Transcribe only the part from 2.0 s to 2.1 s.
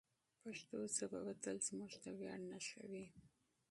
د